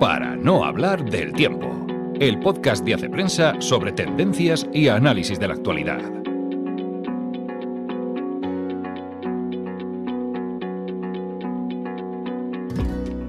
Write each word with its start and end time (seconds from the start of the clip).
Para 0.00 0.36
no 0.36 0.62
hablar 0.62 1.08
del 1.08 1.32
tiempo, 1.32 1.86
el 2.20 2.38
podcast 2.38 2.84
de 2.84 2.92
Hace 2.92 3.08
Prensa 3.08 3.54
sobre 3.60 3.92
tendencias 3.92 4.68
y 4.70 4.88
análisis 4.88 5.40
de 5.40 5.48
la 5.48 5.54
actualidad. 5.54 6.02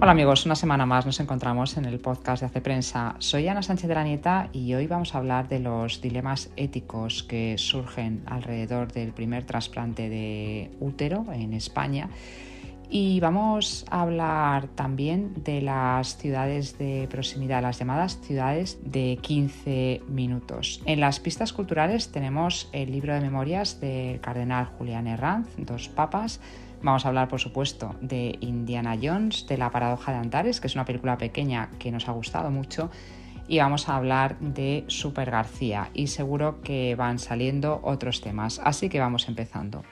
Hola 0.02 0.12
amigos, 0.12 0.46
una 0.46 0.56
semana 0.56 0.86
más 0.86 1.06
nos 1.06 1.22
encontramos 1.22 1.78
en 1.78 1.86
el 1.86 2.02
podcast 2.02 2.42
de 2.42 2.48
Hace 2.48 2.60
Prensa. 2.60 3.16
Soy 3.20 3.48
Ana 3.48 3.62
Sánchez 3.62 3.88
de 3.88 3.96
la 3.96 4.04
Nieta 4.04 4.50
y 4.52 4.74
hoy 4.74 4.88
vamos 4.88 5.16
a 5.16 5.20
hablar 5.20 5.48
de 5.48 5.60
los 5.60 6.02
dilemas 6.02 6.50
éticos 6.58 7.24
que 7.24 7.58
surgen 7.58 8.24
alrededor 8.26 8.92
del 8.92 9.14
primer 9.14 9.46
trasplante 9.46 10.10
de 10.10 10.70
útero 10.82 11.28
en 11.32 11.54
España 11.54 12.10
y 12.90 13.20
vamos 13.20 13.86
a 13.90 14.02
hablar 14.02 14.68
también 14.70 15.34
de 15.44 15.62
las 15.62 16.18
ciudades 16.18 16.78
de 16.78 17.08
proximidad, 17.10 17.62
las 17.62 17.80
llamadas 17.80 18.20
ciudades 18.22 18.80
de 18.84 19.20
15 19.22 20.02
minutos. 20.08 20.82
En 20.86 21.00
las 21.02 21.20
pistas 21.20 21.52
culturales 21.52 22.12
tenemos 22.12 22.70
el 22.72 22.92
libro 22.92 23.14
de 23.14 23.20
memorias 23.20 23.82
del 23.82 24.22
cardenal 24.22 24.66
Julián 24.78 25.08
Herranz, 25.08 25.50
Dos 25.58 25.90
Papas. 25.90 26.40
Vamos 26.82 27.06
a 27.06 27.10
hablar, 27.10 27.28
por 27.28 27.40
supuesto, 27.40 27.96
de 28.02 28.38
Indiana 28.40 28.98
Jones, 29.02 29.48
de 29.48 29.58
La 29.58 29.70
paradoja 29.70 30.14
de 30.14 30.20
Antares, 30.20 30.62
que 30.62 30.68
es 30.68 30.76
una 30.76 30.86
película 30.86 31.18
pequeña 31.18 31.72
que 31.80 31.92
nos 31.92 32.08
ha 32.08 32.14
gustado 32.14 32.52
mucho. 32.52 32.90
Y 33.50 33.60
vamos 33.60 33.90
a 33.90 33.96
hablar 33.96 34.38
de 34.40 34.86
Super 34.88 35.32
García 35.32 35.90
y 35.94 36.08
seguro 36.08 36.62
que 36.62 36.96
van 36.96 37.20
saliendo 37.20 37.80
otros 37.84 38.22
temas. 38.22 38.62
Así 38.64 38.90
que 38.90 39.00
vamos 39.00 39.28
empezando. 39.28 39.84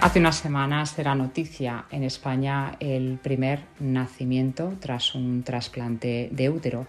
Hace 0.00 0.18
unas 0.18 0.36
semanas 0.36 0.98
era 0.98 1.14
noticia 1.14 1.84
en 1.90 2.04
España 2.04 2.76
el 2.80 3.18
primer 3.22 3.66
nacimiento 3.80 4.72
tras 4.80 5.14
un 5.14 5.42
trasplante 5.42 6.30
de 6.32 6.48
útero. 6.48 6.86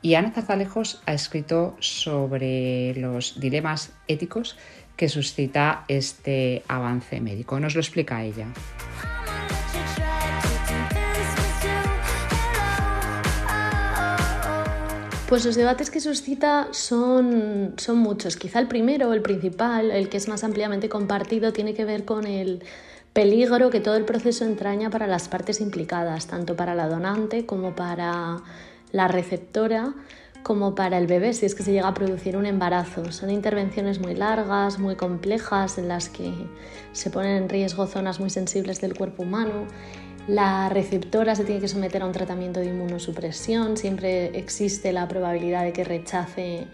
Y 0.00 0.14
Ana 0.14 0.30
Zazalejos 0.30 1.02
ha 1.04 1.12
escrito 1.12 1.76
sobre 1.80 2.94
los 2.94 3.38
dilemas 3.38 3.92
éticos 4.08 4.56
que 4.96 5.10
suscita 5.10 5.84
este 5.86 6.62
avance 6.66 7.20
médico. 7.20 7.60
Nos 7.60 7.74
lo 7.74 7.82
explica 7.82 8.24
ella. 8.24 8.46
Pues 15.28 15.44
los 15.44 15.56
debates 15.56 15.90
que 15.90 15.98
suscita 15.98 16.68
son, 16.70 17.74
son 17.78 17.98
muchos. 17.98 18.36
Quizá 18.36 18.60
el 18.60 18.68
primero, 18.68 19.12
el 19.12 19.22
principal, 19.22 19.90
el 19.90 20.08
que 20.08 20.18
es 20.18 20.28
más 20.28 20.44
ampliamente 20.44 20.88
compartido, 20.88 21.52
tiene 21.52 21.74
que 21.74 21.84
ver 21.84 22.04
con 22.04 22.28
el 22.28 22.62
peligro 23.12 23.68
que 23.68 23.80
todo 23.80 23.96
el 23.96 24.04
proceso 24.04 24.44
entraña 24.44 24.88
para 24.88 25.08
las 25.08 25.28
partes 25.28 25.60
implicadas, 25.60 26.28
tanto 26.28 26.54
para 26.54 26.76
la 26.76 26.86
donante 26.86 27.44
como 27.44 27.74
para 27.74 28.36
la 28.92 29.08
receptora, 29.08 29.94
como 30.44 30.76
para 30.76 30.96
el 30.96 31.08
bebé, 31.08 31.32
si 31.32 31.44
es 31.44 31.56
que 31.56 31.64
se 31.64 31.72
llega 31.72 31.88
a 31.88 31.94
producir 31.94 32.36
un 32.36 32.46
embarazo. 32.46 33.10
Son 33.10 33.28
intervenciones 33.28 33.98
muy 33.98 34.14
largas, 34.14 34.78
muy 34.78 34.94
complejas, 34.94 35.76
en 35.76 35.88
las 35.88 36.08
que 36.08 36.32
se 36.92 37.10
ponen 37.10 37.36
en 37.42 37.48
riesgo 37.48 37.88
zonas 37.88 38.20
muy 38.20 38.30
sensibles 38.30 38.80
del 38.80 38.94
cuerpo 38.94 39.24
humano 39.24 39.66
la 40.28 40.68
receptora 40.68 41.34
se 41.36 41.44
tiene 41.44 41.60
que 41.60 41.68
someter 41.68 42.02
a 42.02 42.06
un 42.06 42.12
tratamiento 42.12 42.60
de 42.60 42.66
inmunosupresión, 42.66 43.76
siempre 43.76 44.36
existe 44.38 44.92
la 44.92 45.06
probabilidad 45.06 45.62
de 45.62 45.72
que 45.72 45.84
rechace 45.84 46.66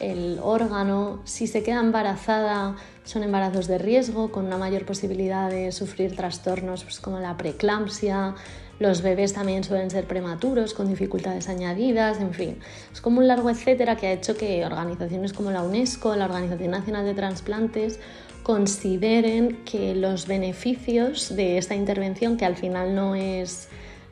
el 0.00 0.38
órgano. 0.42 1.20
Si 1.24 1.46
se 1.46 1.62
queda 1.62 1.80
embarazada, 1.80 2.76
son 3.04 3.22
embarazos 3.22 3.66
de 3.66 3.78
riesgo 3.78 4.32
con 4.32 4.46
una 4.46 4.56
mayor 4.56 4.86
posibilidad 4.86 5.50
de 5.50 5.70
sufrir 5.72 6.16
trastornos 6.16 6.84
pues, 6.84 6.98
como 6.98 7.18
la 7.20 7.36
preeclampsia. 7.36 8.34
Los 8.80 9.02
bebés 9.02 9.34
también 9.34 9.62
suelen 9.62 9.90
ser 9.90 10.06
prematuros 10.06 10.74
con 10.74 10.88
dificultades 10.88 11.48
añadidas, 11.48 12.20
en 12.20 12.32
fin. 12.32 12.58
Es 12.92 13.00
como 13.00 13.20
un 13.20 13.28
largo 13.28 13.50
etcétera 13.50 13.96
que 13.96 14.08
ha 14.08 14.12
hecho 14.12 14.36
que 14.36 14.64
organizaciones 14.64 15.32
como 15.32 15.50
la 15.52 15.62
UNESCO, 15.62 16.16
la 16.16 16.24
Organización 16.24 16.72
Nacional 16.72 17.04
de 17.04 17.14
Transplantes 17.14 18.00
consideren 18.44 19.64
que 19.64 19.94
los 19.94 20.28
beneficios 20.28 21.34
de 21.34 21.58
esta 21.58 21.74
intervención, 21.74 22.36
que 22.36 22.44
al 22.44 22.56
final 22.56 22.94
no 22.94 23.16
es, 23.16 23.68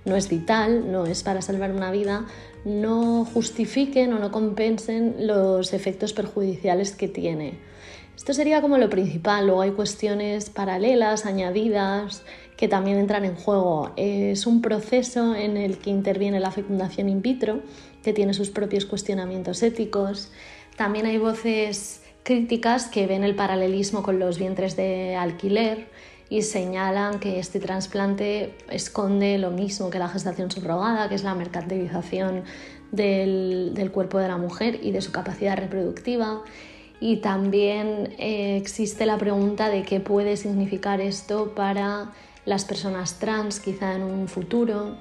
no 0.07 0.17
es 0.17 0.29
vital, 0.29 0.91
no 0.91 1.07
es 1.07 1.23
para 1.23 1.43
salvar 1.43 1.71
una 1.71 1.91
vida, 1.91 2.27
no 2.65 3.27
justifiquen 3.27 4.13
o 4.15 4.19
no 4.19 4.33
compensen 4.33 5.27
los 5.27 5.75
efectos 5.75 6.15
perjudiciales 6.15 6.93
que 6.93 7.09
tiene. 7.09 7.59
Esto 8.17 8.33
sería 8.33 8.63
como 8.63 8.79
lo 8.79 8.89
principal, 8.89 9.47
luego 9.47 9.63
hay 9.63 9.73
cuestiones 9.73 10.49
paralelas, 10.49 11.27
añadidas, 11.27 12.23
que 12.57 12.69
también 12.69 12.99
entran 12.99 13.27
en 13.27 13.37
juego. 13.37 13.93
Es 13.97 14.47
un 14.47 14.63
proceso 14.63 15.35
en 15.35 15.59
el 15.59 15.77
que 15.77 15.91
interviene 15.91 16.41
la 16.41 16.53
fecundación 16.53 17.11
in 17.11 17.21
vitro, 17.21 17.61
que 18.03 18.15
tiene 18.15 18.33
sus 18.33 18.51
propios 18.51 18.87
cuestionamientos 18.87 19.63
éticos. 19.63 20.31
También 20.77 21.05
hay 21.05 21.19
voces 21.19 22.02
críticas 22.23 22.87
que 22.87 23.07
ven 23.07 23.25
el 23.25 23.35
paralelismo 23.35 24.03
con 24.03 24.19
los 24.19 24.39
vientres 24.39 24.77
de 24.77 25.17
alquiler 25.17 25.89
y 26.29 26.43
señalan 26.43 27.21
que 27.21 27.39
este 27.39 27.61
trasplante 27.61 28.55
esconde 28.71 29.37
lo 29.39 29.51
mismo 29.51 29.91
que 29.91 29.99
la 29.99 30.09
gestación 30.09 30.51
subrogada, 30.51 31.09
que 31.09 31.15
es 31.15 31.25
la 31.25 31.35
mercantilización 31.35 32.45
del, 32.91 33.91
cuerpo 33.93 34.19
de 34.19 34.29
la 34.29 34.39
mujer 34.39 34.81
y 34.83 34.93
de 34.93 35.03
su 35.03 35.13
capacidad 35.13 35.59
reproductiva. 35.59 36.43
Y 37.01 37.17
también 37.17 38.15
eh, 38.19 38.57
existe 38.57 39.05
la 39.05 39.19
pregunta 39.19 39.69
de 39.69 39.83
qué 39.83 40.01
puede 40.01 40.37
significar 40.37 41.01
esto 41.01 41.53
para 41.55 42.13
las 42.45 42.65
personas 42.65 43.19
trans, 43.19 43.61
quizá 43.61 43.95
en 43.95 44.03
un 44.03 44.29
futuro. 44.29 44.97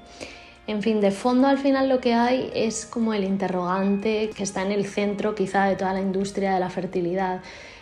En 0.68 0.82
fin, 0.84 1.02
de 1.02 1.12
fondo 1.12 1.48
al 1.48 1.58
final 1.58 1.90
lo 1.90 2.00
que 2.00 2.14
hay 2.14 2.52
es 2.54 2.86
como 2.86 3.14
el 3.14 3.24
interrogante 3.24 4.30
que 4.30 4.44
está 4.44 4.62
en 4.62 4.72
el 4.72 4.86
centro 4.86 5.34
quizá 5.34 5.66
de 5.66 5.76
toda 5.76 5.94
la 5.94 6.02
industria 6.02 6.54
de 6.54 6.60
la 6.60 6.70
fertilidad, 6.70 7.42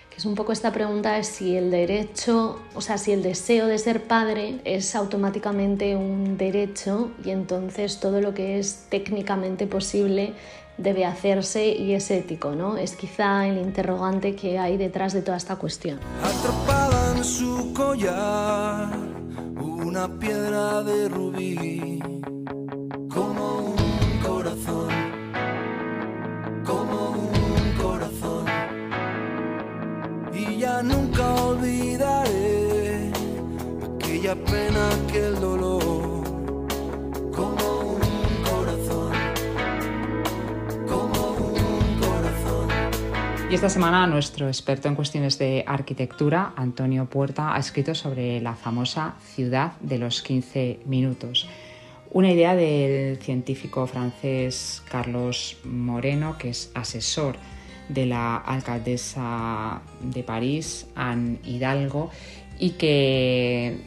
que 0.10 0.18
es 0.18 0.26
un 0.26 0.34
poco 0.34 0.54
esta 0.54 0.72
pregunta 0.72 1.14
de 1.14 1.24
si 1.24 1.58
el 1.58 1.72
derecho, 1.72 2.60
o 2.74 2.82
sea, 2.82 2.98
si 2.98 3.12
el 3.12 3.22
deseo 3.22 3.68
de 3.68 3.78
ser 3.78 4.04
padre 4.04 4.62
es 4.64 4.96
automáticamente 4.96 5.96
un 5.96 6.38
derecho 6.38 7.12
y 7.24 7.32
entonces 7.32 8.00
todo 8.00 8.22
lo 8.22 8.34
que 8.34 8.60
es 8.60 8.86
técnicamente 8.90 9.68
posible 9.68 10.34
debe 10.78 11.06
hacerse 11.06 11.68
y 11.68 11.94
es 11.94 12.10
ético, 12.10 12.52
¿no? 12.52 12.78
Es 12.78 12.96
quizá 12.96 13.46
el 13.46 13.58
interrogante 13.58 14.36
que 14.36 14.58
hay 14.58 14.78
detrás 14.78 15.12
de 15.12 15.22
toda 15.22 15.36
esta 15.36 15.58
cuestión. 15.58 16.00
Atrapada 16.24 17.18
en 17.18 17.24
su 17.26 17.74
collar, 17.74 18.98
una 19.58 20.08
piedra 20.18 20.82
de 20.84 21.10
rubí 21.10 22.19
nunca 30.84 31.36
olvidaré 31.36 33.12
aquella 33.84 34.36
pena, 34.36 34.90
aquel 35.06 35.40
dolor. 35.40 36.00
Y 43.50 43.56
esta 43.56 43.68
semana 43.68 44.06
nuestro 44.06 44.48
experto 44.48 44.90
en 44.90 44.96
cuestiones 44.96 45.40
de 45.40 45.64
arquitectura, 45.66 46.54
Antonio 46.56 47.06
Puerta, 47.06 47.56
ha 47.56 47.58
escrito 47.58 47.96
sobre 47.96 48.40
la 48.42 48.54
famosa 48.54 49.16
ciudad 49.34 49.72
de 49.80 49.98
los 49.98 50.22
15 50.22 50.82
minutos. 50.86 51.50
Una 52.12 52.32
idea 52.32 52.54
del 52.54 53.18
científico 53.18 53.88
francés 53.88 54.84
Carlos 54.88 55.58
Moreno, 55.64 56.38
que 56.38 56.50
es 56.50 56.70
asesor 56.76 57.38
de 57.90 58.06
la 58.06 58.38
alcaldesa 58.38 59.82
de 60.02 60.24
París, 60.24 60.88
Anne 60.96 61.40
Hidalgo, 61.44 62.10
y 62.58 62.72
que 62.72 63.78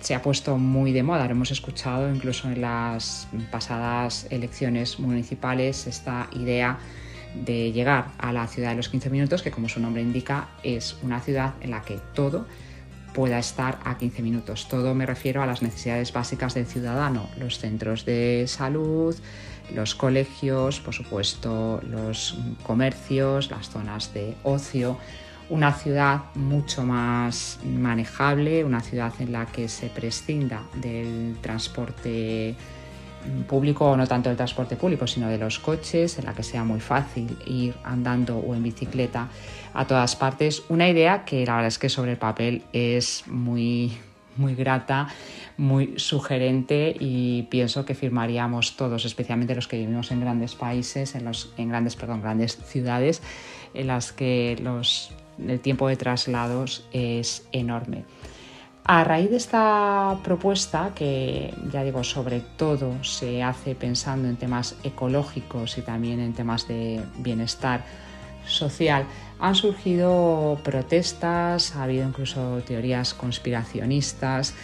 se 0.00 0.14
ha 0.14 0.22
puesto 0.22 0.56
muy 0.58 0.92
de 0.92 1.02
moda. 1.02 1.26
Lo 1.26 1.32
hemos 1.32 1.50
escuchado 1.50 2.12
incluso 2.12 2.48
en 2.48 2.60
las 2.60 3.28
pasadas 3.50 4.26
elecciones 4.30 4.98
municipales 4.98 5.86
esta 5.86 6.28
idea 6.32 6.78
de 7.34 7.70
llegar 7.70 8.08
a 8.18 8.32
la 8.32 8.46
ciudad 8.48 8.70
de 8.70 8.76
los 8.76 8.88
15 8.88 9.10
minutos, 9.10 9.42
que 9.42 9.50
como 9.50 9.68
su 9.68 9.78
nombre 9.78 10.02
indica 10.02 10.48
es 10.62 10.96
una 11.02 11.20
ciudad 11.20 11.54
en 11.60 11.70
la 11.70 11.82
que 11.82 12.00
todo 12.14 12.46
pueda 13.14 13.38
estar 13.38 13.78
a 13.84 13.98
15 13.98 14.22
minutos. 14.22 14.68
Todo 14.68 14.94
me 14.94 15.06
refiero 15.06 15.42
a 15.42 15.46
las 15.46 15.62
necesidades 15.62 16.12
básicas 16.12 16.54
del 16.54 16.66
ciudadano, 16.66 17.28
los 17.38 17.58
centros 17.58 18.04
de 18.04 18.44
salud, 18.46 19.14
los 19.74 19.94
colegios, 19.94 20.80
por 20.80 20.94
supuesto 20.94 21.80
los 21.88 22.38
comercios, 22.62 23.50
las 23.50 23.70
zonas 23.70 24.12
de 24.14 24.34
ocio, 24.42 24.98
una 25.48 25.72
ciudad 25.72 26.22
mucho 26.34 26.84
más 26.84 27.58
manejable, 27.64 28.64
una 28.64 28.80
ciudad 28.80 29.12
en 29.18 29.32
la 29.32 29.46
que 29.46 29.68
se 29.68 29.88
prescinda 29.88 30.62
del 30.76 31.36
transporte 31.40 32.54
público 33.46 33.96
no 33.96 34.06
tanto 34.06 34.28
del 34.28 34.36
transporte 34.36 34.76
público, 34.76 35.06
sino 35.06 35.28
de 35.28 35.38
los 35.38 35.58
coches, 35.58 36.18
en 36.18 36.24
la 36.24 36.34
que 36.34 36.42
sea 36.42 36.64
muy 36.64 36.80
fácil 36.80 37.36
ir 37.46 37.74
andando 37.84 38.38
o 38.38 38.54
en 38.54 38.62
bicicleta 38.62 39.28
a 39.74 39.86
todas 39.86 40.16
partes. 40.16 40.62
Una 40.68 40.88
idea 40.88 41.24
que 41.24 41.44
la 41.44 41.56
verdad 41.56 41.68
es 41.68 41.78
que 41.78 41.88
sobre 41.88 42.12
el 42.12 42.18
papel 42.18 42.62
es 42.72 43.24
muy, 43.26 43.92
muy 44.36 44.54
grata, 44.54 45.08
muy 45.56 45.94
sugerente 45.98 46.96
y 46.98 47.42
pienso 47.44 47.84
que 47.84 47.94
firmaríamos 47.94 48.76
todos, 48.76 49.04
especialmente 49.04 49.54
los 49.54 49.68
que 49.68 49.78
vivimos 49.78 50.10
en 50.10 50.20
grandes 50.20 50.54
países, 50.54 51.14
en, 51.14 51.24
los, 51.24 51.52
en 51.56 51.68
grandes, 51.68 51.96
perdón, 51.96 52.22
grandes 52.22 52.56
ciudades, 52.56 53.22
en 53.74 53.86
las 53.86 54.12
que 54.12 54.58
los, 54.62 55.12
el 55.46 55.60
tiempo 55.60 55.88
de 55.88 55.96
traslados 55.96 56.86
es 56.92 57.46
enorme. 57.52 58.04
A 58.84 59.04
raíz 59.04 59.30
de 59.30 59.36
esta 59.36 60.18
propuesta, 60.24 60.92
que 60.94 61.54
ya 61.70 61.84
digo, 61.84 62.02
sobre 62.02 62.40
todo 62.40 63.04
se 63.04 63.42
hace 63.42 63.74
pensando 63.74 64.26
en 64.26 64.36
temas 64.36 64.74
ecológicos 64.82 65.78
y 65.78 65.82
también 65.82 66.18
en 66.18 66.32
temas 66.32 66.66
de 66.66 67.00
bienestar 67.18 67.84
social, 68.46 69.04
han 69.40 69.54
surgido 69.54 70.58
protestas, 70.62 71.74
ha 71.74 71.84
habido 71.84 72.06
incluso 72.06 72.62
teorías 72.66 73.14
conspiracionistas 73.14 74.54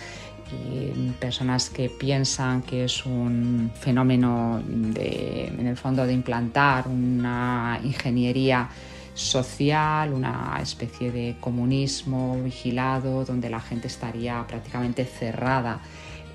y 0.52 1.10
personas 1.18 1.70
que 1.70 1.88
piensan 1.88 2.62
que 2.62 2.84
es 2.84 3.04
un 3.04 3.70
fenómeno 3.74 4.62
de, 4.64 5.46
en 5.46 5.66
el 5.66 5.76
fondo 5.76 6.06
de 6.06 6.12
implantar 6.12 6.86
una 6.88 7.80
ingeniería 7.82 8.68
social, 9.14 10.12
una 10.12 10.58
especie 10.60 11.10
de 11.10 11.36
comunismo 11.40 12.40
vigilado 12.42 13.24
donde 13.24 13.48
la 13.48 13.60
gente 13.60 13.88
estaría 13.88 14.46
prácticamente 14.46 15.04
cerrada 15.04 15.80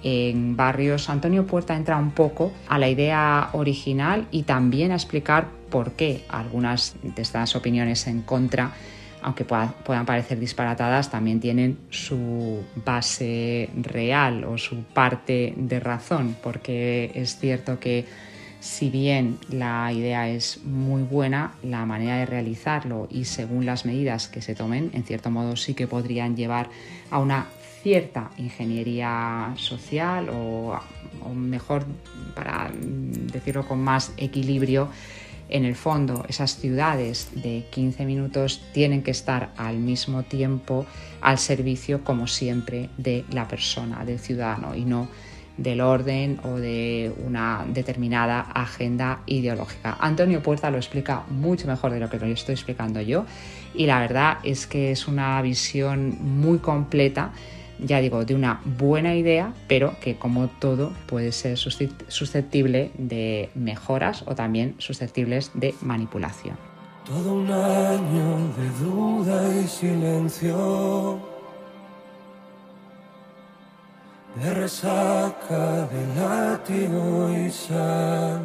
en 0.04 0.58
barrios. 0.58 1.10
Antonio 1.10 1.46
Puerta 1.46 1.76
entra 1.76 1.98
un 1.98 2.12
poco 2.12 2.52
a 2.68 2.80
la 2.80 2.90
idea 2.90 3.50
original 3.54 4.28
y 4.32 4.44
también 4.44 4.92
a 4.92 4.96
explicar 4.96 5.61
por 5.72 5.94
qué 5.94 6.24
algunas 6.30 6.96
de 7.02 7.22
estas 7.24 7.56
opiniones 7.56 8.06
en 8.06 8.22
contra, 8.22 8.74
aunque 9.24 9.46
puedan 9.46 10.06
parecer 10.06 10.40
disparatadas, 10.40 11.10
también 11.10 11.40
tienen 11.40 11.80
su 11.90 12.64
base 12.86 13.72
real 13.76 14.44
o 14.44 14.60
su 14.60 14.84
parte 14.84 15.56
de 15.58 15.80
razón, 15.80 16.36
porque 16.44 17.12
es 17.16 17.40
cierto 17.40 17.80
que 17.80 18.06
si 18.60 18.92
bien 18.92 19.40
la 19.50 19.92
idea 19.92 20.30
es 20.30 20.64
muy 20.64 21.02
buena, 21.02 21.56
la 21.64 21.84
manera 21.88 22.18
de 22.18 22.28
realizarlo 22.28 23.08
y 23.10 23.26
según 23.26 23.66
las 23.66 23.86
medidas 23.86 24.28
que 24.28 24.44
se 24.44 24.54
tomen, 24.54 24.92
en 24.94 25.04
cierto 25.04 25.32
modo 25.32 25.56
sí 25.56 25.74
que 25.74 25.88
podrían 25.88 26.36
llevar 26.36 26.70
a 27.10 27.18
una 27.18 27.48
cierta 27.82 28.30
ingeniería 28.38 29.54
social 29.56 30.30
o, 30.32 30.80
mejor, 31.34 31.86
para 32.36 32.72
decirlo 32.74 33.68
con 33.68 33.84
más 33.84 34.14
equilibrio, 34.18 34.90
en 35.52 35.66
el 35.66 35.76
fondo 35.76 36.26
esas 36.28 36.58
ciudades 36.58 37.30
de 37.36 37.66
15 37.70 38.06
minutos 38.06 38.62
tienen 38.74 39.04
que 39.04 39.12
estar 39.12 39.52
al 39.58 39.78
mismo 39.78 40.24
tiempo 40.24 40.86
al 41.22 41.38
servicio, 41.38 42.04
como 42.04 42.26
siempre, 42.28 42.90
de 42.98 43.26
la 43.32 43.48
persona, 43.48 44.04
del 44.04 44.20
ciudadano 44.20 44.76
y 44.76 44.86
no 44.86 45.08
del 45.58 45.82
orden 45.82 46.40
o 46.44 46.56
de 46.56 47.14
una 47.26 47.66
determinada 47.68 48.42
agenda 48.42 49.22
ideológica. 49.26 49.98
Antonio 50.00 50.42
Puerta 50.42 50.72
lo 50.72 50.78
explica 50.78 51.24
mucho 51.30 51.68
mejor 51.68 51.92
de 51.92 52.00
lo 52.00 52.10
que 52.10 52.18
lo 52.18 52.26
estoy 52.26 52.54
explicando 52.54 53.02
yo 53.02 53.26
y 53.76 53.86
la 53.86 54.00
verdad 54.00 54.38
es 54.44 54.66
que 54.66 54.92
es 54.92 55.08
una 55.08 55.42
visión 55.42 56.18
muy 56.22 56.60
completa 56.60 57.32
ya 57.82 58.00
digo, 58.00 58.24
de 58.26 58.36
una 58.36 58.62
buena 58.64 59.16
idea, 59.16 59.54
pero 59.68 59.96
que 60.00 60.16
como 60.16 60.48
todo 60.48 60.94
puede 61.08 61.32
ser 61.32 61.58
susceptible 61.58 62.92
de 62.98 63.50
mejoras 63.56 64.24
o 64.28 64.36
también 64.36 64.76
susceptibles 64.78 65.52
de 65.54 65.76
manipulación. 65.82 66.58
Todo 67.06 67.34
un 67.34 67.52
año 67.52 68.54
de 68.58 68.70
duda 68.80 69.60
y 69.60 69.68
silencio 69.68 71.20
de 74.36 74.54
resaca 74.54 75.88
de 75.88 76.16
látigo 76.16 77.34
y 77.34 77.50
sal, 77.50 78.42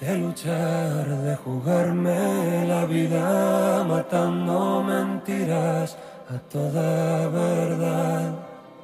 de 0.00 0.18
luchar, 0.18 1.06
de 1.06 1.36
jugarme 1.36 2.66
la 2.66 2.84
vida 2.86 3.84
matando 3.84 4.82
mentiras 4.82 5.96
a 6.28 6.38
toda 6.38 7.28
verdad. 7.28 8.34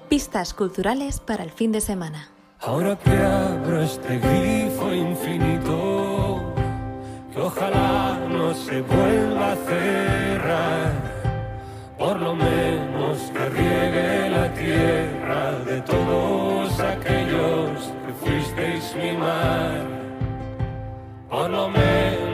Pistas 0.08 0.54
culturales 0.54 1.20
para 1.20 1.44
el 1.44 1.50
fin 1.50 1.72
de 1.72 1.80
semana. 1.80 2.28
Ahora 2.60 2.96
que 2.96 3.10
abro 3.10 3.82
este 3.82 4.18
grifo 4.18 4.92
infinito, 4.92 6.40
que 7.32 7.40
ojalá 7.40 8.18
no 8.28 8.54
se 8.54 8.82
vuelva 8.82 9.52
a 9.52 9.56
cerrar 9.56 11.12
por 11.98 12.20
lo 12.20 12.34
menos 12.34 13.18
que 13.32 13.48
riegue 13.48 14.28
la 14.30 14.52
tierra 14.54 15.52
de 15.64 15.80
todos 15.82 16.80
aquellos 16.80 17.92
que 18.04 18.12
fuisteis 18.20 18.96
mi 18.96 19.16
mar. 19.16 19.86
Por 21.30 21.48
lo 21.48 21.68
menos 21.68 22.31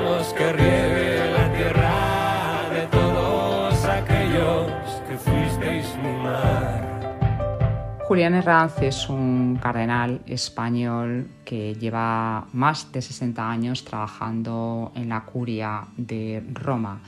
Julián 8.08 8.32
Herranz 8.32 8.81
es 8.81 9.10
un 9.10 9.58
cardenal 9.62 10.22
español 10.26 11.28
que 11.44 11.75
lleva 11.75 12.46
más 12.55 12.90
de 12.90 13.02
60 13.02 13.50
años 13.50 13.84
trabajando 13.84 14.93
en 14.94 15.10
la 15.10 15.26
curia 15.26 15.82
de 15.94 16.43
Roma 16.55 17.02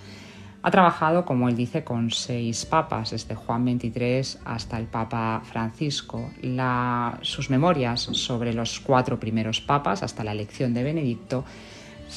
ha 0.63 0.71
trabajado, 0.71 1.25
como 1.25 1.49
él 1.49 1.57
dice, 1.57 1.85
con 1.85 2.11
seis 2.11 2.67
papas, 2.67 3.13
desde 3.13 3.35
Juan 3.35 3.65
XXIII 3.65 4.43
hasta 4.45 4.79
el 4.79 4.89
Papa 4.89 5.41
Francisco. 5.43 6.31
sus 7.23 7.49
memorias 7.49 8.03
sobre 8.03 8.53
los 8.53 8.79
cuatro 8.81 9.19
primeros 9.19 9.63
papas, 9.63 10.03
hasta 10.03 10.23
la 10.23 10.33
elección 10.33 10.75
de 10.75 10.83
Benedicto, 10.83 11.47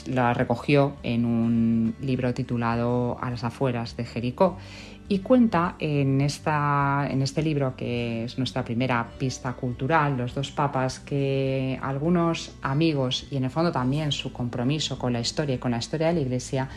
las 0.07 0.35
recogió 0.35 0.97
en 1.03 1.23
un 1.23 1.95
libro 2.01 2.33
titulado 2.33 3.17
A 3.21 3.29
las 3.29 3.45
afueras 3.45 3.95
de 3.95 4.03
Jericó 4.03 4.57
y 5.10 5.19
cuenta 5.19 5.75
en, 5.79 6.22
esta, 6.22 7.07
en 7.10 7.22
este 7.22 7.41
libro, 7.41 7.75
que 7.75 8.24
es 8.24 8.38
nuestra 8.38 8.63
primera 8.63 9.07
pista 9.17 9.53
cultural, 9.53 10.17
Los 10.17 10.33
dos 10.33 10.51
papas, 10.51 11.00
que 11.00 11.79
algunos 11.81 12.55
amigos 12.62 13.27
y 13.29 13.38
en 13.38 13.43
el 13.43 13.50
fondo 13.50 13.72
también 13.72 14.12
su 14.12 14.31
compromiso 14.31 14.98
con 14.98 15.13
la 15.13 15.19
historia 15.19 15.55
y 15.55 15.57
con 15.57 15.72
la 15.72 15.77
historia 15.77 16.07
de 16.07 16.13
la 16.13 16.19
Iglesia 16.22 16.69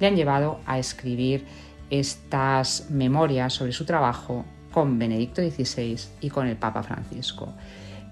le 0.00 0.06
han 0.06 0.16
llevado 0.16 0.60
a 0.66 0.78
escribir 0.78 1.44
estas 1.90 2.90
memorias 2.90 3.54
sobre 3.54 3.72
su 3.72 3.84
trabajo 3.84 4.44
con 4.72 4.98
Benedicto 4.98 5.40
XVI 5.40 5.98
y 6.20 6.30
con 6.30 6.46
el 6.46 6.56
Papa 6.56 6.82
Francisco. 6.82 7.54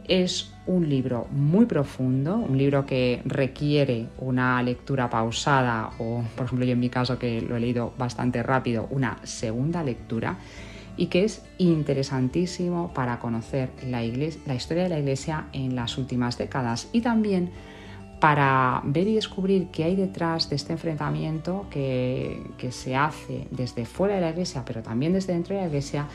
Es 0.08 0.52
un 0.66 0.88
libro 0.88 1.26
muy 1.30 1.66
profundo, 1.66 2.36
un 2.36 2.58
libro 2.58 2.86
que 2.86 3.22
requiere 3.24 4.06
una 4.18 4.62
lectura 4.62 5.08
pausada 5.10 5.90
o, 5.98 6.22
por 6.36 6.46
ejemplo, 6.46 6.66
yo 6.66 6.72
en 6.72 6.80
mi 6.80 6.90
caso 6.90 7.18
que 7.18 7.40
lo 7.40 7.56
he 7.56 7.60
leído 7.60 7.92
bastante 7.98 8.42
rápido, 8.42 8.88
una 8.90 9.18
segunda 9.24 9.82
lectura 9.82 10.38
y 10.96 11.06
que 11.06 11.24
es 11.24 11.44
interesantísimo 11.58 12.92
para 12.94 13.18
conocer 13.18 13.70
la, 13.86 14.02
la 14.02 14.54
historia 14.54 14.84
de 14.84 14.88
la 14.88 14.98
Iglesia 14.98 15.46
en 15.52 15.76
las 15.76 15.98
últimas 15.98 16.38
décadas 16.38 16.88
y 16.92 17.00
también 17.00 17.50
para 18.20 18.80
ver 18.84 19.06
y 19.08 19.14
descubrir 19.14 19.68
qué 19.68 19.84
hay 19.84 19.96
detrás 19.96 20.48
de 20.48 20.56
este 20.56 20.72
enfrentamiento 20.72 21.66
que, 21.70 22.42
se 22.70 22.96
hace 22.96 23.46
desde 23.50 23.84
fuera 23.84 24.16
de 24.16 24.20
la 24.20 24.30
Iglesia, 24.30 24.64
pero 24.64 24.82
también 24.82 25.12
desde 25.12 25.32
dentro 25.32 25.54
de 25.54 25.62
la 25.62 25.66
Iglesia, 25.68 26.06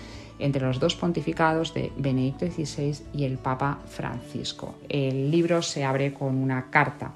entre 0.41 0.65
los 0.65 0.79
dos 0.79 0.95
pontificados 0.95 1.73
de 1.73 1.91
Benedicto 1.95 2.45
XVI 2.47 2.97
y 3.13 3.23
el 3.23 3.37
Papa 3.37 3.79
Francisco. 3.87 4.75
El 4.89 5.31
libro 5.31 5.61
se 5.61 5.85
abre 5.85 6.13
con 6.13 6.35
una 6.35 6.69
carta 6.69 7.13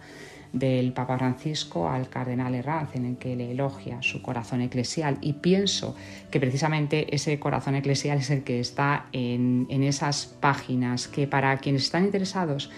del 0.54 0.94
Papa 0.94 1.18
Francisco 1.18 1.90
al 1.90 2.08
cardenal 2.08 2.56
Herranz 2.56 2.96
en 2.96 3.06
el 3.06 3.18
que 3.18 3.36
le 3.36 3.52
elogia 3.52 4.02
su 4.02 4.22
corazón 4.22 4.62
eclesial 4.62 5.18
y 5.20 5.34
pienso 5.34 5.96
que 6.32 6.40
precisamente 6.40 7.14
ese 7.14 7.38
corazón 7.40 7.76
eclesial 7.76 8.20
es 8.20 8.30
el 8.30 8.44
que 8.44 8.62
está 8.62 9.08
en, 9.12 9.68
en 9.70 9.84
esas 9.84 10.28
páginas 10.40 11.10
que 11.10 11.28
para 11.28 11.58
quienes 11.58 11.84
están 11.84 12.06
interesados 12.06 12.72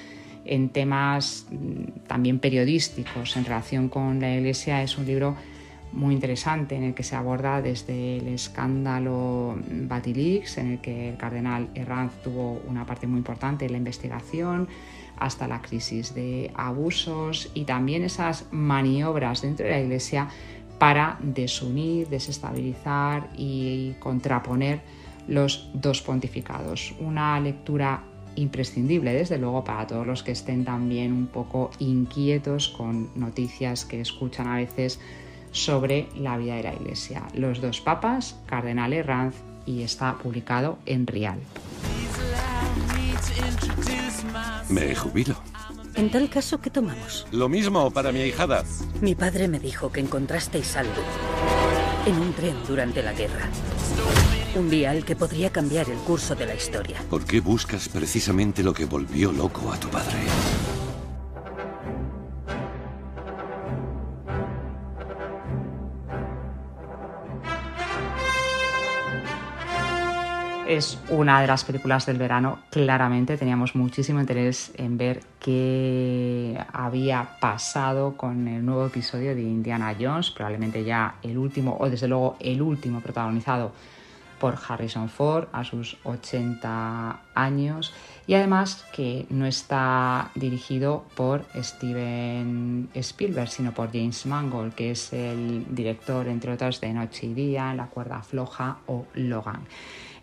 en 0.45 0.69
temas 0.69 1.45
mm, 1.51 2.07
también 2.07 2.39
periodísticos 2.39 3.37
en 3.37 3.45
relación 3.45 3.89
con 3.89 4.19
la 4.19 4.33
Iglesia 4.33 4.81
es 4.81 4.97
un 4.97 5.05
libro 5.05 5.35
muy 5.91 6.13
interesante 6.13 6.75
en 6.75 6.83
el 6.83 6.93
que 6.93 7.03
se 7.03 7.15
aborda 7.15 7.61
desde 7.61 8.17
el 8.17 8.27
escándalo 8.27 9.57
Batilix, 9.69 10.57
en 10.57 10.73
el 10.73 10.79
que 10.79 11.09
el 11.09 11.17
cardenal 11.17 11.69
Herranz 11.75 12.13
tuvo 12.23 12.61
una 12.67 12.85
parte 12.85 13.07
muy 13.07 13.17
importante 13.17 13.65
en 13.65 13.71
la 13.71 13.77
investigación, 13.77 14.67
hasta 15.17 15.47
la 15.47 15.61
crisis 15.61 16.13
de 16.13 16.51
abusos 16.55 17.49
y 17.53 17.65
también 17.65 18.03
esas 18.03 18.45
maniobras 18.51 19.41
dentro 19.41 19.65
de 19.65 19.71
la 19.71 19.81
Iglesia 19.81 20.27
para 20.77 21.17
desunir, 21.21 22.07
desestabilizar 22.07 23.29
y 23.35 23.93
contraponer 23.99 24.81
los 25.27 25.69
dos 25.73 26.01
pontificados. 26.01 26.93
Una 26.99 27.39
lectura 27.39 28.03
imprescindible, 28.35 29.13
desde 29.13 29.37
luego, 29.37 29.63
para 29.63 29.87
todos 29.87 30.05
los 30.05 30.21
que 30.21 30.31
estén 30.31 30.63
también 30.63 31.11
un 31.11 31.27
poco 31.27 31.71
inquietos 31.79 32.69
con 32.69 33.09
noticias 33.15 33.85
que 33.85 33.99
escuchan 33.99 34.47
a 34.47 34.57
veces 34.57 34.99
sobre 35.57 36.07
la 36.15 36.37
vida 36.37 36.55
de 36.55 36.63
la 36.63 36.73
Iglesia. 36.73 37.23
Los 37.33 37.61
dos 37.61 37.81
papas, 37.81 38.35
Cardenal 38.45 38.93
Herranz, 38.93 39.35
y 39.65 39.81
está 39.81 40.15
publicado 40.17 40.77
en 40.85 41.05
Rial. 41.07 41.39
Me 44.69 44.95
jubilo. 44.95 45.35
En 45.95 46.11
tal 46.11 46.29
caso, 46.29 46.61
¿qué 46.61 46.69
tomamos? 46.69 47.25
Lo 47.31 47.49
mismo 47.49 47.89
para 47.91 48.11
mi 48.11 48.21
hijada. 48.21 48.63
Mi 49.01 49.15
padre 49.15 49.47
me 49.47 49.59
dijo 49.59 49.91
que 49.91 49.99
encontrasteis 49.99 50.77
algo 50.77 51.01
en 52.05 52.17
un 52.19 52.33
tren 52.33 52.55
durante 52.67 53.01
la 53.01 53.13
guerra. 53.13 53.49
Un 54.55 54.69
vial 54.69 55.03
que 55.03 55.15
podría 55.15 55.51
cambiar 55.51 55.89
el 55.89 55.97
curso 55.97 56.35
de 56.35 56.45
la 56.45 56.55
historia. 56.55 57.01
¿Por 57.09 57.25
qué 57.25 57.41
buscas 57.41 57.89
precisamente 57.89 58.63
lo 58.63 58.73
que 58.73 58.85
volvió 58.85 59.31
loco 59.31 59.71
a 59.71 59.79
tu 59.79 59.89
padre? 59.89 60.17
Es 70.67 70.99
una 71.07 71.39
de 71.39 71.47
las 71.47 71.63
películas 71.63 72.05
del 72.05 72.17
verano. 72.17 72.59
Claramente 72.71 73.37
teníamos 73.37 73.73
muchísimo 73.73 74.19
interés 74.19 74.73
en 74.75 74.97
ver 74.97 75.21
qué 75.39 76.59
había 76.73 77.37
pasado 77.39 78.17
con 78.17 78.49
el 78.49 78.65
nuevo 78.65 78.85
episodio 78.87 79.33
de 79.33 79.43
Indiana 79.43 79.95
Jones, 79.97 80.29
probablemente 80.29 80.83
ya 80.83 81.15
el 81.23 81.37
último, 81.37 81.77
o 81.79 81.89
desde 81.89 82.09
luego 82.09 82.35
el 82.41 82.61
último 82.61 82.99
protagonizado 82.99 83.71
por 84.41 84.57
Harrison 84.67 85.07
Ford 85.07 85.47
a 85.53 85.63
sus 85.63 85.97
80 86.03 87.21
años 87.33 87.93
y 88.27 88.33
además 88.33 88.85
que 88.91 89.25
no 89.29 89.45
está 89.45 90.31
dirigido 90.35 91.05
por 91.15 91.45
Steven 91.55 92.89
Spielberg 92.93 93.49
sino 93.49 93.71
por 93.71 93.91
James 93.91 94.25
Mangold 94.25 94.73
que 94.75 94.91
es 94.91 95.11
el 95.13 95.65
director 95.69 96.27
entre 96.27 96.53
otros 96.53 96.81
de 96.81 96.93
Noche 96.93 97.27
y 97.27 97.33
Día, 97.33 97.73
La 97.73 97.87
cuerda 97.87 98.21
floja 98.21 98.77
o 98.85 99.07
Logan. 99.15 99.61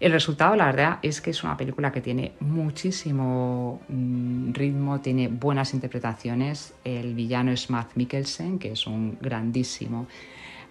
El 0.05 0.13
resultado, 0.13 0.55
la 0.55 0.67
verdad, 0.67 0.99
es 1.01 1.23
que 1.23 1.31
es 1.31 1.43
una 1.45 1.57
película 1.57 1.91
que 1.91 2.03
tiene 2.03 2.33
muchísimo 2.41 3.81
mm, 3.89 4.53
ritmo, 4.53 5.01
tiene 5.01 5.29
buenas 5.29 5.73
interpretaciones. 5.73 6.75
El 6.85 7.15
villano 7.15 7.53
es 7.53 7.71
Matt 7.71 7.93
Mikkelsen, 7.95 8.59
que 8.59 8.73
es 8.73 8.87
un 8.87 9.17
grandísimo 9.19 10.07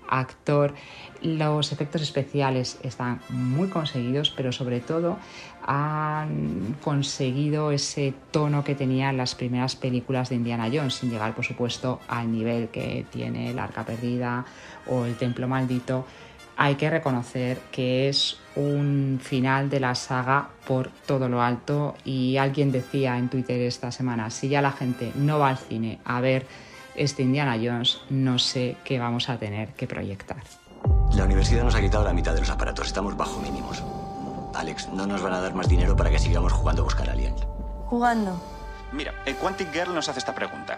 actor. 0.07 0.75
Los 1.23 1.71
efectos 1.71 2.03
especiales 2.03 2.77
están 2.83 3.21
muy 3.29 3.69
conseguidos, 3.69 4.29
pero 4.29 4.51
sobre 4.51 4.81
todo 4.81 5.17
han 5.65 6.75
conseguido 6.83 7.71
ese 7.71 8.13
tono 8.29 8.63
que 8.63 8.75
tenían 8.75 9.17
las 9.17 9.33
primeras 9.33 9.75
películas 9.75 10.29
de 10.29 10.35
Indiana 10.35 10.69
Jones, 10.71 10.93
sin 10.93 11.09
llegar, 11.09 11.33
por 11.33 11.43
supuesto, 11.43 12.01
al 12.07 12.31
nivel 12.31 12.67
que 12.67 13.07
tiene 13.09 13.49
El 13.49 13.57
Arca 13.57 13.83
Perdida 13.83 14.45
o 14.85 15.05
El 15.05 15.15
Templo 15.15 15.47
Maldito 15.47 16.05
hay 16.57 16.75
que 16.75 16.89
reconocer 16.89 17.59
que 17.71 18.09
es 18.09 18.37
un 18.55 19.19
final 19.21 19.69
de 19.69 19.79
la 19.79 19.95
saga 19.95 20.49
por 20.67 20.91
todo 21.05 21.27
lo 21.27 21.41
alto 21.41 21.95
y 22.05 22.37
alguien 22.37 22.71
decía 22.71 23.17
en 23.17 23.29
Twitter 23.29 23.61
esta 23.61 23.91
semana, 23.91 24.29
si 24.29 24.49
ya 24.49 24.61
la 24.61 24.71
gente 24.71 25.11
no 25.15 25.39
va 25.39 25.49
al 25.49 25.57
cine 25.57 25.99
a 26.05 26.21
ver 26.21 26.45
este 26.95 27.23
Indiana 27.23 27.57
Jones, 27.61 28.01
no 28.09 28.37
sé 28.37 28.77
qué 28.83 28.99
vamos 28.99 29.29
a 29.29 29.37
tener 29.37 29.69
que 29.69 29.87
proyectar. 29.87 30.43
La 31.15 31.25
universidad 31.25 31.63
nos 31.63 31.75
ha 31.75 31.81
quitado 31.81 32.03
la 32.03 32.13
mitad 32.13 32.33
de 32.33 32.41
los 32.41 32.49
aparatos, 32.49 32.87
estamos 32.87 33.17
bajo 33.17 33.39
mínimos. 33.39 33.83
Alex, 34.53 34.89
no 34.89 35.07
nos 35.07 35.21
van 35.21 35.33
a 35.33 35.41
dar 35.41 35.53
más 35.55 35.67
dinero 35.67 35.95
para 35.95 36.09
que 36.09 36.19
sigamos 36.19 36.53
jugando 36.53 36.83
a 36.83 36.85
buscar 36.85 37.09
aliens. 37.09 37.41
Jugando. 37.85 38.41
Mira, 38.91 39.13
el 39.25 39.35
Quantic 39.35 39.73
Girl 39.73 39.93
nos 39.93 40.07
hace 40.09 40.19
esta 40.19 40.35
pregunta. 40.35 40.77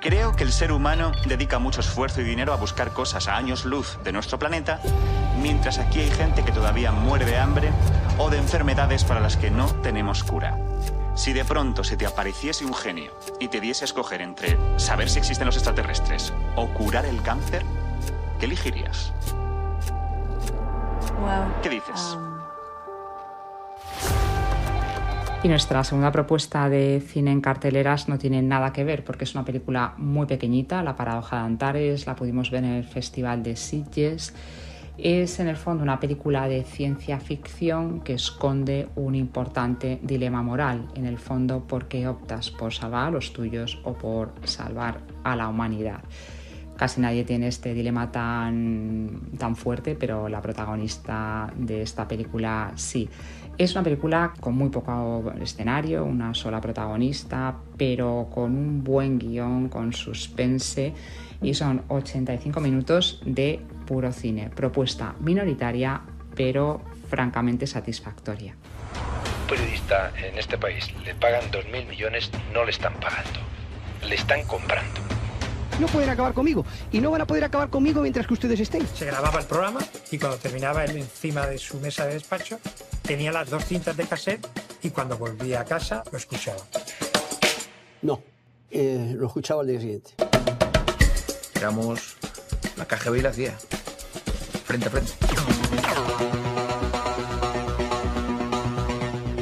Creo 0.00 0.34
que 0.34 0.44
el 0.44 0.52
ser 0.52 0.72
humano 0.72 1.12
dedica 1.26 1.58
mucho 1.58 1.80
esfuerzo 1.80 2.22
y 2.22 2.24
dinero 2.24 2.54
a 2.54 2.56
buscar 2.56 2.94
cosas 2.94 3.28
a 3.28 3.36
años 3.36 3.66
luz 3.66 3.98
de 4.02 4.12
nuestro 4.12 4.38
planeta, 4.38 4.80
mientras 5.42 5.78
aquí 5.78 6.00
hay 6.00 6.10
gente 6.10 6.42
que 6.42 6.52
todavía 6.52 6.90
muere 6.90 7.26
de 7.26 7.36
hambre 7.36 7.70
o 8.16 8.30
de 8.30 8.38
enfermedades 8.38 9.04
para 9.04 9.20
las 9.20 9.36
que 9.36 9.50
no 9.50 9.66
tenemos 9.82 10.24
cura. 10.24 10.58
Si 11.14 11.34
de 11.34 11.44
pronto 11.44 11.84
se 11.84 11.98
te 11.98 12.06
apareciese 12.06 12.64
un 12.64 12.72
genio 12.72 13.12
y 13.40 13.48
te 13.48 13.60
diese 13.60 13.84
a 13.84 13.86
escoger 13.86 14.22
entre 14.22 14.56
saber 14.78 15.10
si 15.10 15.18
existen 15.18 15.44
los 15.44 15.56
extraterrestres 15.56 16.32
o 16.56 16.68
curar 16.68 17.04
el 17.04 17.20
cáncer, 17.20 17.62
¿qué 18.38 18.46
elegirías? 18.46 19.12
¿Qué 21.62 21.68
dices? 21.68 22.16
Um, 22.16 22.29
Y 25.42 25.48
nuestra 25.48 25.82
segunda 25.84 26.12
propuesta 26.12 26.68
de 26.68 27.00
cine 27.00 27.32
en 27.32 27.40
carteleras 27.40 28.10
no 28.10 28.18
tiene 28.18 28.42
nada 28.42 28.74
que 28.74 28.84
ver 28.84 29.04
porque 29.04 29.24
es 29.24 29.34
una 29.34 29.42
película 29.42 29.94
muy 29.96 30.26
pequeñita, 30.26 30.82
La 30.82 30.96
Paradoja 30.96 31.36
de 31.36 31.42
Antares, 31.44 32.06
la 32.06 32.14
pudimos 32.14 32.50
ver 32.50 32.62
en 32.62 32.72
el 32.72 32.84
Festival 32.84 33.42
de 33.42 33.56
Sitges. 33.56 34.34
Es 34.98 35.40
en 35.40 35.48
el 35.48 35.56
fondo 35.56 35.82
una 35.82 35.98
película 35.98 36.46
de 36.46 36.62
ciencia 36.62 37.18
ficción 37.20 38.02
que 38.02 38.12
esconde 38.12 38.90
un 38.96 39.14
importante 39.14 39.98
dilema 40.02 40.42
moral. 40.42 40.88
En 40.94 41.06
el 41.06 41.16
fondo, 41.18 41.60
¿por 41.66 41.88
qué 41.88 42.06
optas 42.06 42.50
por 42.50 42.74
salvar 42.74 43.06
a 43.06 43.10
los 43.10 43.32
tuyos 43.32 43.80
o 43.82 43.94
por 43.94 44.34
salvar 44.44 45.00
a 45.24 45.36
la 45.36 45.48
humanidad? 45.48 46.00
Casi 46.80 46.98
nadie 47.02 47.24
tiene 47.24 47.46
este 47.46 47.74
dilema 47.74 48.10
tan, 48.10 49.20
tan 49.36 49.54
fuerte, 49.54 49.94
pero 49.94 50.30
la 50.30 50.40
protagonista 50.40 51.52
de 51.54 51.82
esta 51.82 52.08
película 52.08 52.72
sí. 52.74 53.06
Es 53.58 53.72
una 53.72 53.84
película 53.84 54.32
con 54.40 54.54
muy 54.54 54.70
poco 54.70 55.30
escenario, 55.42 56.06
una 56.06 56.32
sola 56.32 56.58
protagonista, 56.58 57.54
pero 57.76 58.30
con 58.32 58.56
un 58.56 58.82
buen 58.82 59.18
guion, 59.18 59.68
con 59.68 59.92
suspense 59.92 60.94
y 61.42 61.52
son 61.52 61.82
85 61.88 62.58
minutos 62.60 63.20
de 63.26 63.60
puro 63.86 64.10
cine. 64.10 64.48
Propuesta 64.48 65.14
minoritaria, 65.20 66.00
pero 66.34 66.80
francamente 67.10 67.66
satisfactoria. 67.66 68.54
Un 69.42 69.48
periodista 69.50 70.12
en 70.16 70.38
este 70.38 70.56
país 70.56 70.90
le 71.04 71.14
pagan 71.14 71.42
2.000 71.50 71.86
millones, 71.86 72.30
no 72.54 72.64
le 72.64 72.70
están 72.70 72.94
pagando, 72.94 73.40
le 74.08 74.14
están 74.14 74.46
comprando. 74.46 75.09
No 75.80 75.86
pueden 75.86 76.10
acabar 76.10 76.34
conmigo 76.34 76.66
y 76.92 77.00
no 77.00 77.10
van 77.10 77.22
a 77.22 77.26
poder 77.26 77.42
acabar 77.42 77.70
conmigo 77.70 78.02
mientras 78.02 78.26
que 78.26 78.34
ustedes 78.34 78.60
estén. 78.60 78.86
Se 78.94 79.06
grababa 79.06 79.40
el 79.40 79.46
programa 79.46 79.80
y 80.10 80.18
cuando 80.18 80.36
terminaba 80.36 80.84
él 80.84 80.98
encima 80.98 81.46
de 81.46 81.56
su 81.56 81.80
mesa 81.80 82.04
de 82.04 82.14
despacho 82.14 82.58
tenía 83.00 83.32
las 83.32 83.48
dos 83.48 83.64
cintas 83.64 83.96
de 83.96 84.04
cassette 84.04 84.46
y 84.82 84.90
cuando 84.90 85.16
volvía 85.16 85.62
a 85.62 85.64
casa 85.64 86.04
lo 86.12 86.18
escuchaba. 86.18 86.60
No, 88.02 88.22
eh, 88.70 89.14
lo 89.16 89.26
escuchaba 89.26 89.62
al 89.62 89.68
día 89.68 89.80
siguiente. 89.80 90.12
Éramos 91.54 92.16
la 92.76 92.84
KGB 92.84 93.16
y 93.16 93.22
la 93.22 93.32
CIA, 93.32 93.56
frente 94.64 94.88
a 94.88 94.90
frente. 94.90 96.39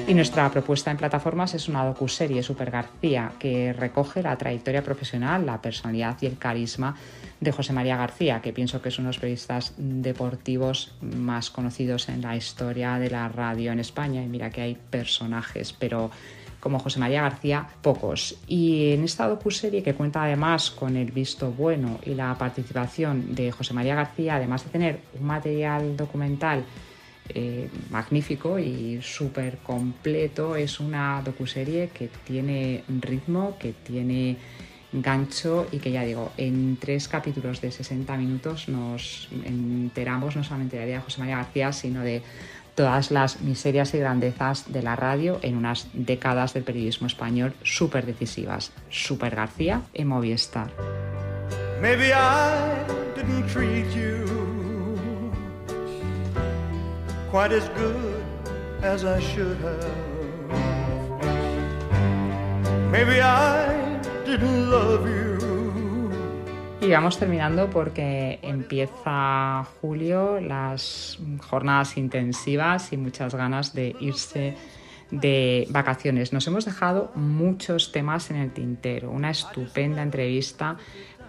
Y 0.08 0.14
nuestra 0.14 0.50
propuesta 0.50 0.90
en 0.90 0.96
plataformas 0.96 1.52
es 1.52 1.68
una 1.68 1.84
docuserie 1.84 2.42
Super 2.42 2.70
García 2.70 3.32
que 3.38 3.74
recoge 3.74 4.22
la 4.22 4.38
trayectoria 4.38 4.82
profesional, 4.82 5.44
la 5.44 5.60
personalidad 5.60 6.16
y 6.22 6.26
el 6.26 6.38
carisma 6.38 6.96
de 7.38 7.52
José 7.52 7.74
María 7.74 7.98
García, 7.98 8.40
que 8.40 8.54
pienso 8.54 8.80
que 8.80 8.88
es 8.88 8.98
uno 8.98 9.08
de 9.08 9.10
los 9.10 9.18
periodistas 9.18 9.74
deportivos 9.76 10.94
más 11.02 11.50
conocidos 11.50 12.08
en 12.08 12.22
la 12.22 12.34
historia 12.34 12.98
de 12.98 13.10
la 13.10 13.28
radio 13.28 13.70
en 13.70 13.80
España. 13.80 14.22
Y 14.22 14.28
mira 14.28 14.48
que 14.48 14.62
hay 14.62 14.78
personajes, 14.88 15.74
pero 15.74 16.10
como 16.58 16.78
José 16.78 17.00
María 17.00 17.20
García, 17.20 17.68
pocos. 17.82 18.38
Y 18.46 18.92
en 18.92 19.04
esta 19.04 19.28
docuserie 19.28 19.82
que 19.82 19.92
cuenta 19.92 20.24
además 20.24 20.70
con 20.70 20.96
el 20.96 21.12
visto 21.12 21.52
bueno 21.52 21.98
y 22.06 22.14
la 22.14 22.34
participación 22.38 23.34
de 23.34 23.52
José 23.52 23.74
María 23.74 23.94
García, 23.94 24.36
además 24.36 24.64
de 24.64 24.70
tener 24.70 25.00
un 25.20 25.26
material 25.26 25.98
documental 25.98 26.64
eh, 27.30 27.68
magnífico 27.90 28.58
y 28.58 29.00
súper 29.02 29.58
completo. 29.58 30.56
Es 30.56 30.80
una 30.80 31.22
docuserie 31.22 31.88
que 31.88 32.08
tiene 32.26 32.84
ritmo, 33.00 33.56
que 33.58 33.72
tiene 33.72 34.36
gancho 34.92 35.66
y 35.70 35.78
que 35.78 35.90
ya 35.90 36.02
digo, 36.02 36.32
en 36.36 36.78
tres 36.80 37.08
capítulos 37.08 37.60
de 37.60 37.70
60 37.70 38.16
minutos 38.16 38.68
nos 38.68 39.28
enteramos 39.44 40.34
no 40.34 40.44
solamente 40.44 40.76
de 40.76 40.82
la 40.82 40.86
vida 40.86 40.96
de 40.96 41.02
José 41.02 41.20
María 41.20 41.36
García, 41.36 41.72
sino 41.72 42.02
de 42.02 42.22
todas 42.74 43.10
las 43.10 43.40
miserias 43.40 43.92
y 43.94 43.98
grandezas 43.98 44.72
de 44.72 44.82
la 44.82 44.94
radio 44.94 45.40
en 45.42 45.56
unas 45.56 45.88
décadas 45.92 46.54
del 46.54 46.62
periodismo 46.62 47.08
español 47.08 47.54
súper 47.64 48.06
decisivas. 48.06 48.70
Super 48.88 49.34
García 49.34 49.82
en 49.94 50.06
Movistar. 50.06 50.70
Quite 57.30 57.52
as 57.52 57.68
good 57.70 58.24
as 58.82 59.04
I 59.04 59.20
should 59.20 59.58
have. 59.62 60.08
Maybe 62.90 63.20
I 63.20 64.00
didn't 64.24 64.70
love 64.70 65.06
you. 65.06 65.28
Y 66.80 66.90
vamos 66.90 67.18
terminando 67.18 67.68
porque 67.68 68.38
empieza 68.40 69.66
julio, 69.80 70.40
las 70.40 71.18
jornadas 71.50 71.96
intensivas 71.96 72.92
y 72.92 72.96
muchas 72.96 73.34
ganas 73.34 73.74
de 73.74 73.94
irse 74.00 74.54
de 75.10 75.66
vacaciones. 75.70 76.32
Nos 76.32 76.46
hemos 76.46 76.64
dejado 76.64 77.10
muchos 77.14 77.92
temas 77.92 78.30
en 78.30 78.36
el 78.36 78.52
tintero. 78.52 79.10
Una 79.10 79.30
estupenda 79.30 80.02
entrevista 80.02 80.76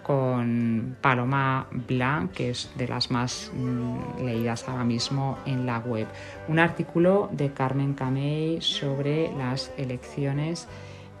con 0.02 0.96
Paloma 1.00 1.66
Blanc, 1.70 2.32
que 2.32 2.50
es 2.50 2.70
de 2.76 2.88
las 2.88 3.10
más 3.10 3.50
mm, 3.54 4.24
leídas 4.24 4.68
ahora 4.68 4.84
mismo 4.84 5.38
en 5.46 5.66
la 5.66 5.78
web. 5.78 6.06
Un 6.48 6.58
artículo 6.58 7.28
de 7.32 7.52
Carmen 7.52 7.94
Camey 7.94 8.60
sobre 8.60 9.32
las 9.36 9.72
elecciones 9.76 10.68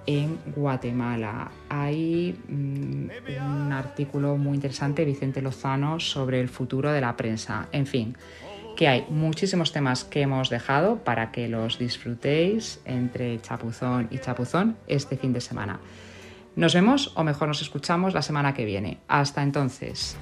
en 0.06 0.38
Guatemala. 0.56 1.50
Hay 1.68 2.38
mm, 2.48 3.10
un 3.64 3.72
artículo 3.72 4.36
muy 4.36 4.54
interesante 4.54 5.02
de 5.02 5.06
Vicente 5.06 5.42
Lozano 5.42 6.00
sobre 6.00 6.40
el 6.40 6.48
futuro 6.48 6.90
de 6.92 7.00
la 7.00 7.16
prensa. 7.16 7.68
En 7.72 7.86
fin, 7.86 8.16
que 8.76 8.88
hay 8.88 9.04
muchísimos 9.10 9.72
temas 9.72 10.04
que 10.04 10.22
hemos 10.22 10.48
dejado 10.48 10.96
para 10.98 11.32
que 11.32 11.48
los 11.48 11.78
disfrutéis 11.78 12.80
entre 12.84 13.40
chapuzón 13.40 14.08
y 14.10 14.18
chapuzón 14.18 14.76
este 14.86 15.16
fin 15.16 15.32
de 15.32 15.40
semana. 15.40 15.80
Nos 16.56 16.74
vemos 16.74 17.12
o 17.16 17.24
mejor 17.24 17.48
nos 17.48 17.62
escuchamos 17.62 18.14
la 18.14 18.22
semana 18.22 18.54
que 18.54 18.64
viene. 18.64 18.98
Hasta 19.08 19.42
entonces. 19.42 20.16